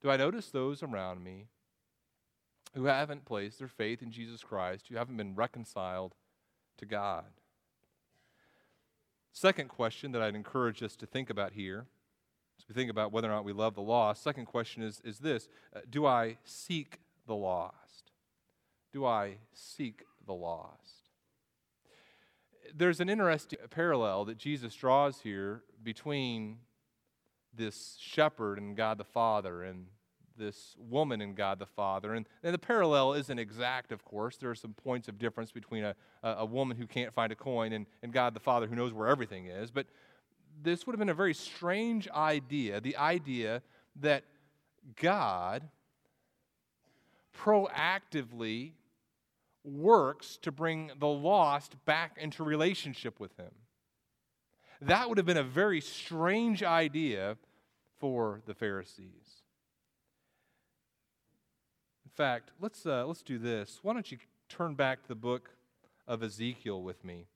[0.00, 1.48] Do I notice those around me
[2.76, 6.14] who haven't placed their faith in Jesus Christ, who haven't been reconciled
[6.78, 7.24] to God?
[9.32, 11.86] Second question that I'd encourage us to think about here
[12.58, 15.18] as we think about whether or not we love the lost, second question is, is
[15.18, 18.12] this uh, Do I seek the lost?
[18.92, 21.10] Do I seek the lost?
[22.74, 26.58] There's an interesting parallel that Jesus draws here between
[27.54, 29.86] this shepherd and God the Father and
[30.38, 32.14] this woman and God the Father.
[32.14, 34.36] And, and, the parallel isn't exact, of course.
[34.36, 37.34] There are some points of difference between a, a, a woman who can't find a
[37.34, 39.70] coin and, and God the Father who knows where everything is.
[39.70, 39.86] But,
[40.62, 43.62] this would have been a very strange idea the idea
[44.00, 44.24] that
[45.00, 45.68] God
[47.36, 48.72] proactively
[49.64, 53.50] works to bring the lost back into relationship with Him.
[54.80, 57.36] That would have been a very strange idea
[57.98, 59.42] for the Pharisees.
[62.04, 63.80] In fact, let's, uh, let's do this.
[63.82, 65.50] Why don't you turn back to the book
[66.06, 67.26] of Ezekiel with me.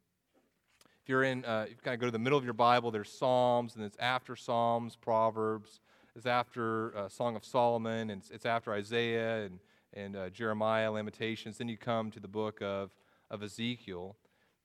[1.02, 3.10] If you're in, uh, you kind of go to the middle of your Bible, there's
[3.10, 5.80] Psalms, and it's after Psalms, Proverbs,
[6.14, 9.60] it's after uh, Song of Solomon, and it's, it's after Isaiah and,
[9.94, 11.58] and uh, Jeremiah, Lamentations.
[11.58, 12.90] Then you come to the book of,
[13.30, 14.16] of Ezekiel.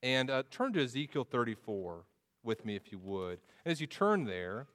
[0.03, 2.03] And uh, turn to Ezekiel 34
[2.43, 3.39] with me, if you would.
[3.63, 4.67] And as you turn there,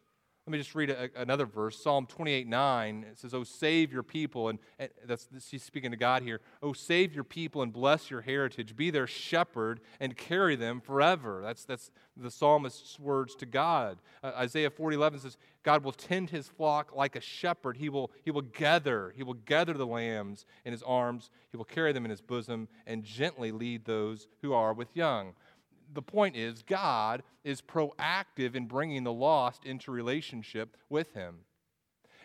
[0.51, 3.07] let me just read a, another verse, Psalm 28 9.
[3.09, 4.49] It says, Oh, save your people.
[4.49, 6.41] And, and that's, he's speaking to God here.
[6.61, 8.75] Oh, save your people and bless your heritage.
[8.75, 11.41] Be their shepherd and carry them forever.
[11.41, 13.99] That's, that's the psalmist's words to God.
[14.25, 17.77] Uh, Isaiah 40 11 says, God will tend his flock like a shepherd.
[17.77, 21.31] He will, he will gather, he will gather the lambs in his arms.
[21.53, 25.35] He will carry them in his bosom and gently lead those who are with young
[25.93, 31.39] the point is, God is proactive in bringing the lost into relationship with Him.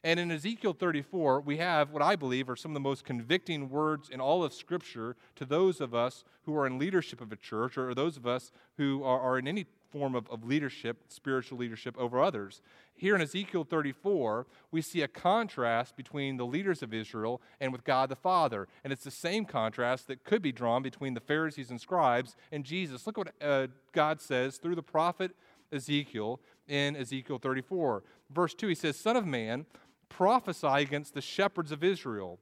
[0.04, 3.70] And in Ezekiel 34, we have what I believe are some of the most convicting
[3.70, 7.36] words in all of Scripture to those of us who are in leadership of a
[7.36, 11.98] church or those of us who are, in any form of, of leadership, spiritual leadership
[11.98, 12.62] over others.
[12.96, 17.86] Here in Ezekiel 34, we see a contrast between the leaders of Israel and with
[17.86, 18.68] God the Father.
[18.84, 22.66] And it's the same contrast that could be drawn between the Pharisees and scribes and
[22.66, 23.08] Jesus.
[23.08, 25.32] Look what uh, God says through the prophet
[25.72, 28.04] Ezekiel in Ezekiel 34.
[28.30, 29.66] Verse 2, he says, Son of man,
[30.10, 32.40] prophesy against the shepherds of Israel.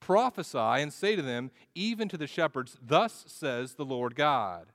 [0.00, 4.66] Prophesy and say to them, even to the shepherds, Thus says the Lord God.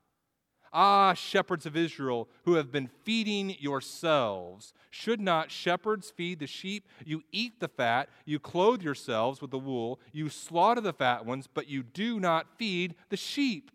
[0.74, 4.74] Ah, shepherds of Israel, who have been feeding yourselves.
[4.90, 6.88] Should not shepherds feed the sheep?
[7.06, 11.48] You eat the fat, you clothe yourselves with the wool, you slaughter the fat ones,
[11.54, 13.70] but you do not feed the sheep.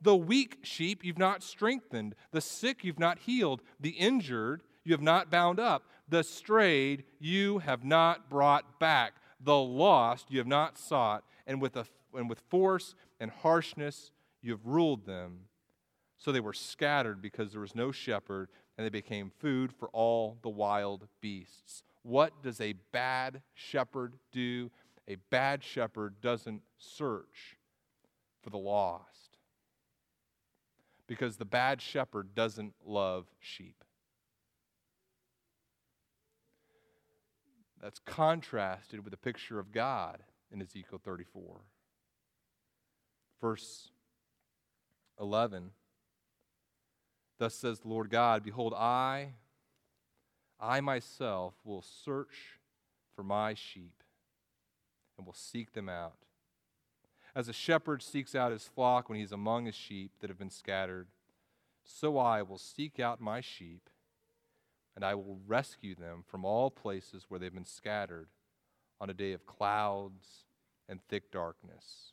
[0.00, 5.02] The weak sheep you've not strengthened, the sick you've not healed, the injured you have
[5.02, 10.78] not bound up, the strayed you have not brought back, the lost you have not
[10.78, 15.40] sought, and with, a, and with force and harshness you have ruled them.
[16.20, 20.36] So they were scattered because there was no shepherd, and they became food for all
[20.42, 21.82] the wild beasts.
[22.02, 24.70] What does a bad shepherd do?
[25.08, 27.56] A bad shepherd doesn't search
[28.42, 29.38] for the lost
[31.06, 33.82] because the bad shepherd doesn't love sheep.
[37.80, 41.62] That's contrasted with the picture of God in Ezekiel 34.
[43.40, 43.88] Verse
[45.18, 45.70] 11
[47.40, 49.30] Thus says the Lord God Behold, I,
[50.60, 52.60] I myself will search
[53.16, 54.02] for my sheep
[55.16, 56.18] and will seek them out.
[57.34, 60.50] As a shepherd seeks out his flock when he's among his sheep that have been
[60.50, 61.08] scattered,
[61.82, 63.88] so I will seek out my sheep
[64.94, 68.28] and I will rescue them from all places where they've been scattered
[69.00, 70.44] on a day of clouds
[70.90, 72.12] and thick darkness.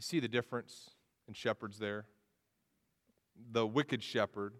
[0.00, 0.92] You see the difference
[1.28, 2.06] in shepherds there?
[3.52, 4.54] The wicked shepherd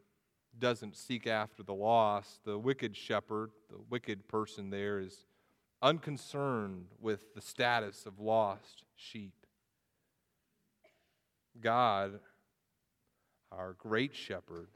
[0.58, 2.44] doesn't seek after the lost.
[2.44, 5.24] The wicked shepherd, the wicked person there, is
[5.80, 9.32] unconcerned with the status of lost sheep.
[11.58, 12.20] God,
[13.50, 14.68] our great shepherd,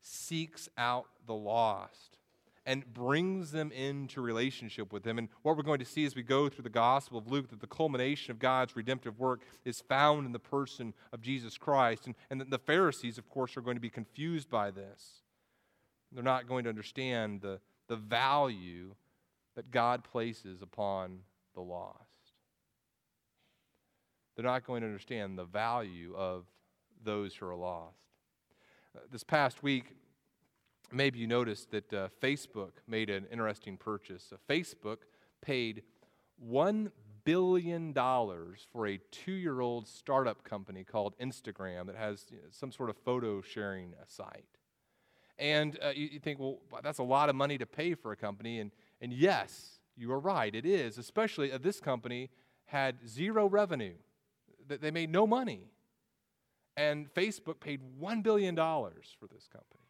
[0.00, 2.18] seeks out the lost
[2.66, 5.18] and brings them into relationship with Him.
[5.18, 7.60] And what we're going to see as we go through the Gospel of Luke, that
[7.60, 12.06] the culmination of God's redemptive work is found in the person of Jesus Christ.
[12.06, 15.22] And, and the Pharisees, of course, are going to be confused by this.
[16.12, 18.94] They're not going to understand the, the value
[19.56, 21.20] that God places upon
[21.54, 21.98] the lost.
[24.34, 26.46] They're not going to understand the value of
[27.04, 27.98] those who are lost.
[28.96, 29.96] Uh, this past week,
[30.92, 34.32] maybe you noticed that uh, Facebook made an interesting purchase.
[34.32, 34.98] Uh, Facebook
[35.40, 35.82] paid
[36.44, 36.90] $1
[37.24, 42.70] billion for a two year old startup company called Instagram that has you know, some
[42.70, 44.44] sort of photo sharing uh, site.
[45.38, 48.16] And uh, you, you, think, well, that's a lot of money to pay for a
[48.16, 48.60] company.
[48.60, 48.70] And,
[49.00, 50.98] and yes, you are right, it is.
[50.98, 52.30] Especially uh, this company
[52.66, 53.94] had zero revenue,
[54.66, 55.70] they made no money.
[56.76, 59.83] And Facebook paid $1 billion for this company.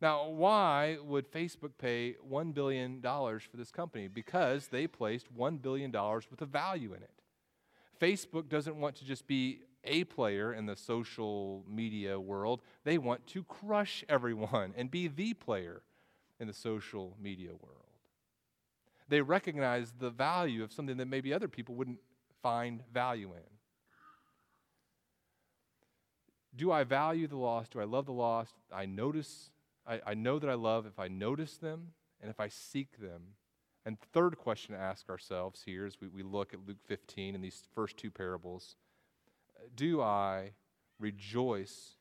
[0.00, 4.08] Now, why would Facebook pay $1 billion for this company?
[4.08, 7.10] Because they placed $1 billion worth of value in it.
[8.00, 13.26] Facebook doesn't want to just be a player in the social media world, they want
[13.28, 15.82] to crush everyone and be the player
[16.40, 17.86] in the social media world.
[19.08, 22.00] They recognize the value of something that maybe other people wouldn't
[22.42, 23.42] find value in.
[26.56, 27.72] Do I value the lost?
[27.72, 28.54] Do I love the lost?
[28.74, 29.50] I notice,
[29.86, 33.22] I, I know that I love if I notice them and if I seek them.
[33.84, 37.44] And third question to ask ourselves here as we, we look at Luke 15 and
[37.44, 38.76] these first two parables
[39.74, 40.52] do I
[40.98, 41.96] rejoice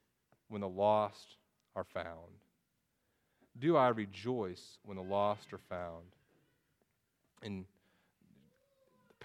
[0.48, 1.38] when the lost
[1.76, 2.40] are found?
[3.58, 6.06] Do I rejoice when the lost are found?
[7.42, 7.64] The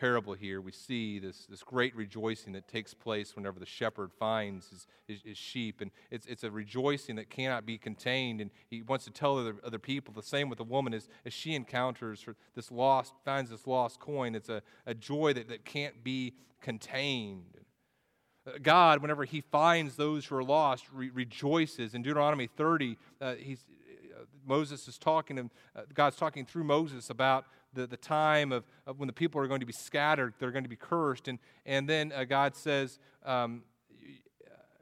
[0.01, 4.71] parable here, we see this, this great rejoicing that takes place whenever the shepherd finds
[4.71, 5.83] his, his, his, sheep.
[5.83, 8.41] And it's, it's a rejoicing that cannot be contained.
[8.41, 10.15] And he wants to tell other, other people.
[10.15, 12.25] The same with the woman as, as she encounters
[12.57, 14.35] this lost, finds this lost coin.
[14.35, 16.33] It's a, a joy that, that can't be
[16.63, 17.59] contained.
[18.63, 21.95] God, whenever he finds those who are lost, re- rejoices.
[21.95, 23.67] In Deuteronomy 30, uh, he's,
[24.19, 28.65] uh, Moses is talking, to, uh, God's talking through Moses about the, the time of,
[28.87, 31.29] of, when the people are going to be scattered, they're going to be cursed.
[31.29, 33.63] And, and then uh, God says, um,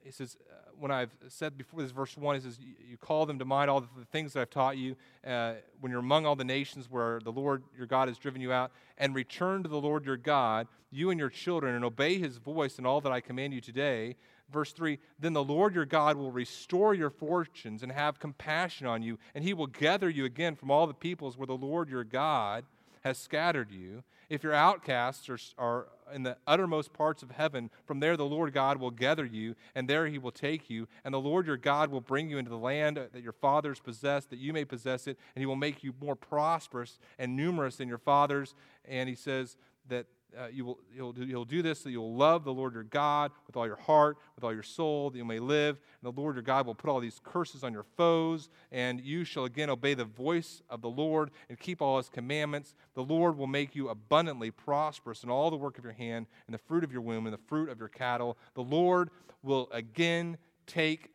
[0.03, 0.37] He says,
[0.79, 2.59] when I've said before this verse 1, he says,
[2.89, 6.01] You call them to mind all the things that I've taught you uh, when you're
[6.01, 9.63] among all the nations where the Lord your God has driven you out, and return
[9.63, 13.01] to the Lord your God, you and your children, and obey his voice in all
[13.01, 14.17] that I command you today.
[14.51, 19.03] Verse 3 Then the Lord your God will restore your fortunes and have compassion on
[19.03, 22.05] you, and he will gather you again from all the peoples where the Lord your
[22.05, 22.65] God
[23.09, 24.05] has scattered you.
[24.29, 28.53] If your outcasts are, are in the uttermost parts of heaven, from there the Lord
[28.53, 30.87] God will gather you, and there he will take you.
[31.05, 34.31] And the Lord your God will bring you into the land that your fathers possessed,
[34.31, 37.89] that you may possess it, and he will make you more prosperous and numerous than
[37.89, 38.55] your fathers.
[38.85, 39.57] And he says
[39.89, 40.07] that
[40.37, 43.33] uh, you will, he'll, do, he'll do this so you'll love the Lord your God
[43.47, 45.81] with all your heart, with all your soul, that you may live.
[46.03, 49.25] And the Lord your God will put all these curses on your foes, and you
[49.25, 52.75] shall again obey the voice of the Lord and keep all his commandments.
[52.95, 56.55] The Lord will make you abundantly prosperous in all the work of your hand, and
[56.55, 58.37] the fruit of your womb, and the fruit of your cattle.
[58.55, 59.11] The Lord
[59.43, 61.11] will again take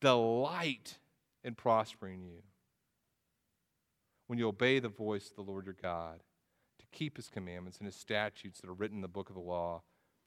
[0.00, 0.98] delight
[1.44, 2.42] in prospering you
[4.26, 6.20] when you obey the voice of the Lord your God
[6.92, 9.82] keep his commandments and his statutes that are written in the book of the law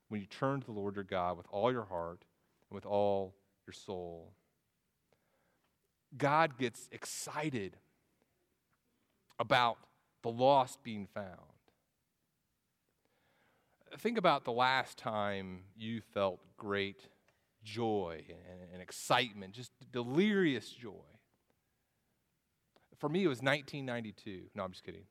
[0.10, 2.26] when you turn to the Lord your God with all your heart
[2.70, 3.36] and with all
[3.66, 4.34] your soul.
[6.18, 7.78] God gets excited
[9.40, 9.78] about
[10.22, 11.38] the lost being found.
[13.98, 17.10] Think about the last time you felt great
[17.64, 20.92] joy and, and excitement, just delirious joy.
[22.98, 24.50] For me, it was 1992.
[24.56, 25.04] No, I'm just kidding.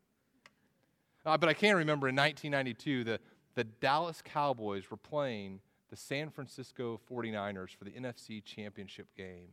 [1.24, 3.20] Uh, but I can remember in 1992, the,
[3.54, 5.60] the Dallas Cowboys were playing
[5.90, 9.48] the San Francisco 49ers for the NFC Championship game.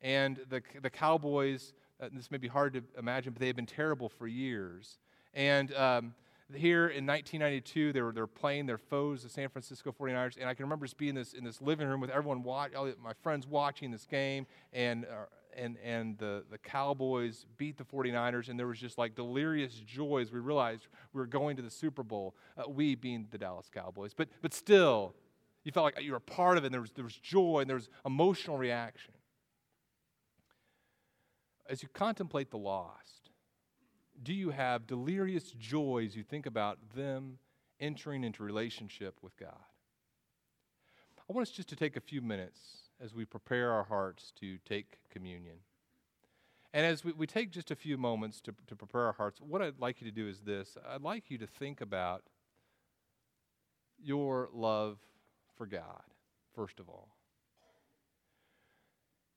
[0.00, 3.66] And the, the Cowboys, uh, this may be hard to imagine, but they had been
[3.66, 4.98] terrible for years.
[5.34, 6.14] And um,
[6.54, 10.36] here in 1992, they were, they were playing their foes, the San Francisco 49ers.
[10.38, 12.92] And I can remember just being in this, in this living room with everyone, all
[13.02, 14.46] my friends watching this game.
[14.72, 15.26] And uh,
[15.56, 20.20] and, and the, the Cowboys beat the 49ers, and there was just like delirious joy
[20.20, 23.68] as we realized we were going to the Super Bowl, uh, we being the Dallas
[23.72, 24.14] Cowboys.
[24.14, 25.14] But, but still,
[25.64, 27.60] you felt like you were a part of it, and there was, there was joy,
[27.60, 29.14] and there was emotional reaction.
[31.68, 33.30] As you contemplate the lost,
[34.22, 37.38] do you have delirious joy as you think about them
[37.80, 39.54] entering into relationship with God?
[41.28, 44.58] I want us just to take a few minutes as we prepare our hearts to
[44.68, 45.56] take communion.
[46.72, 49.62] And as we, we take just a few moments to, to prepare our hearts, what
[49.62, 52.24] I'd like you to do is this I'd like you to think about
[54.02, 54.98] your love
[55.56, 56.02] for God,
[56.54, 57.08] first of all.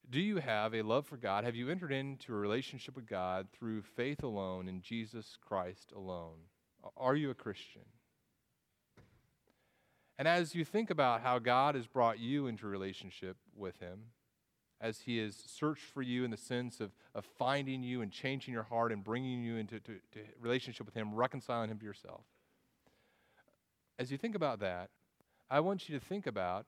[0.09, 1.45] Do you have a love for God?
[1.45, 6.37] Have you entered into a relationship with God through faith alone in Jesus Christ alone?
[6.97, 7.83] Are you a Christian?
[10.17, 13.99] And as you think about how God has brought you into relationship with Him,
[14.79, 18.53] as He has searched for you in the sense of, of finding you and changing
[18.53, 22.21] your heart and bringing you into to, to relationship with Him, reconciling Him to yourself,
[23.99, 24.89] as you think about that,
[25.49, 26.65] I want you to think about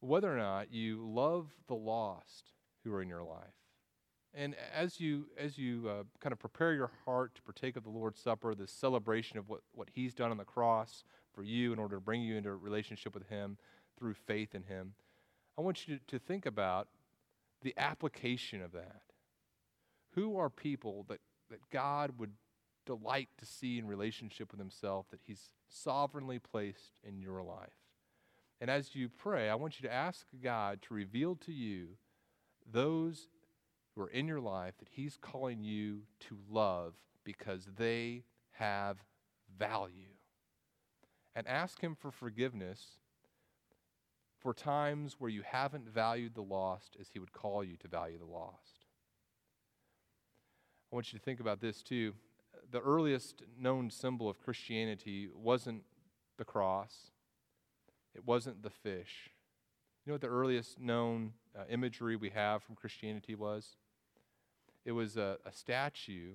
[0.00, 2.52] whether or not you love the lost
[2.82, 3.58] who are in your life.
[4.32, 7.90] And as you, as you uh, kind of prepare your heart to partake of the
[7.90, 11.04] Lord's Supper, this celebration of what, what He's done on the cross,
[11.34, 13.58] for you in order to bring you into a relationship with Him
[13.98, 14.94] through faith in Him,
[15.58, 16.86] I want you to, think about
[17.62, 19.02] the application of that.
[20.14, 21.18] Who are people that,
[21.50, 22.30] that God would
[22.86, 27.72] delight to see in relationship with Himself that He's sovereignly placed in your life.
[28.60, 31.88] And as you pray, I want you to ask God to reveal to you
[32.70, 33.28] those
[33.94, 36.94] who are in your life that He's calling you to love
[37.24, 38.98] because they have
[39.58, 40.14] value.
[41.34, 42.98] And ask Him for forgiveness
[44.38, 48.18] for times where you haven't valued the lost as He would call you to value
[48.18, 48.86] the lost.
[50.90, 52.14] I want you to think about this too.
[52.70, 55.82] The earliest known symbol of Christianity wasn't
[56.38, 57.10] the cross,
[58.14, 59.30] it wasn't the fish.
[60.04, 63.76] You know what the earliest known uh, imagery we have from Christianity was?
[64.86, 66.32] It was a, a statue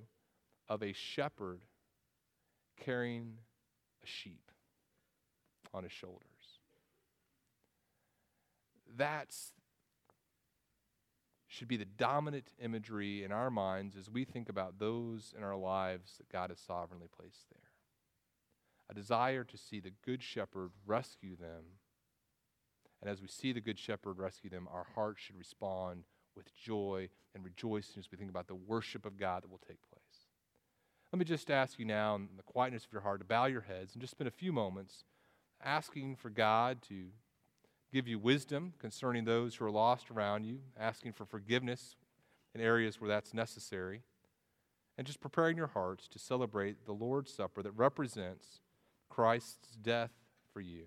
[0.69, 1.61] of a shepherd
[2.79, 3.37] carrying
[4.03, 4.51] a sheep
[5.73, 6.32] on his shoulders.
[8.95, 9.53] That's
[11.53, 15.55] should be the dominant imagery in our minds as we think about those in our
[15.55, 17.69] lives that God has sovereignly placed there.
[18.89, 21.77] A desire to see the Good Shepherd rescue them.
[23.01, 26.05] And as we see the Good Shepherd rescue them, our hearts should respond
[26.35, 29.81] with joy and rejoicing as we think about the worship of God that will take
[29.89, 30.27] place.
[31.11, 33.61] Let me just ask you now, in the quietness of your heart, to bow your
[33.61, 35.03] heads and just spend a few moments
[35.63, 37.09] asking for God to
[37.93, 41.95] give you wisdom concerning those who are lost around you, asking for forgiveness
[42.55, 44.01] in areas where that's necessary,
[44.97, 48.61] and just preparing your hearts to celebrate the Lord's Supper that represents
[49.09, 50.11] Christ's death
[50.51, 50.85] for you.